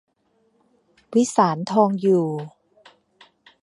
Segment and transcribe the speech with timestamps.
[1.15, 2.27] วิสาร ทองอยู่